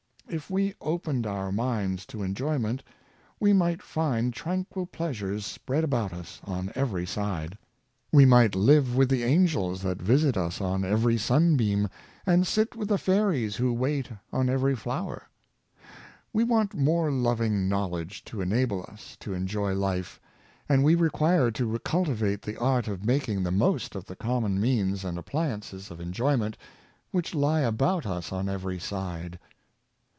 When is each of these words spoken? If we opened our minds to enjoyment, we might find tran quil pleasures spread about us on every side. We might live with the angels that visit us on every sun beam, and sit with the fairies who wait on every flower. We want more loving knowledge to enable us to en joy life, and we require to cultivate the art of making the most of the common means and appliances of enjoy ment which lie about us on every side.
If 0.29 0.49
we 0.49 0.75
opened 0.79 1.27
our 1.27 1.51
minds 1.51 2.05
to 2.05 2.23
enjoyment, 2.23 2.83
we 3.37 3.51
might 3.51 3.81
find 3.81 4.33
tran 4.33 4.65
quil 4.69 4.85
pleasures 4.85 5.45
spread 5.45 5.83
about 5.83 6.13
us 6.13 6.39
on 6.45 6.71
every 6.73 7.05
side. 7.05 7.57
We 8.13 8.23
might 8.25 8.55
live 8.55 8.95
with 8.95 9.09
the 9.09 9.23
angels 9.23 9.81
that 9.81 10.01
visit 10.01 10.37
us 10.37 10.61
on 10.61 10.85
every 10.85 11.17
sun 11.17 11.57
beam, 11.57 11.89
and 12.25 12.47
sit 12.47 12.77
with 12.77 12.87
the 12.87 12.97
fairies 12.97 13.57
who 13.57 13.73
wait 13.73 14.09
on 14.31 14.49
every 14.49 14.73
flower. 14.73 15.23
We 16.31 16.45
want 16.45 16.73
more 16.73 17.11
loving 17.11 17.67
knowledge 17.67 18.23
to 18.25 18.39
enable 18.39 18.85
us 18.89 19.17
to 19.19 19.35
en 19.35 19.47
joy 19.47 19.73
life, 19.73 20.21
and 20.69 20.81
we 20.81 20.95
require 20.95 21.51
to 21.51 21.77
cultivate 21.79 22.41
the 22.43 22.55
art 22.55 22.87
of 22.87 23.03
making 23.05 23.43
the 23.43 23.51
most 23.51 23.95
of 23.95 24.05
the 24.05 24.15
common 24.15 24.61
means 24.61 25.03
and 25.03 25.17
appliances 25.17 25.91
of 25.91 25.99
enjoy 25.99 26.37
ment 26.37 26.57
which 27.11 27.35
lie 27.35 27.61
about 27.61 28.05
us 28.05 28.31
on 28.31 28.47
every 28.47 28.79
side. 28.79 29.37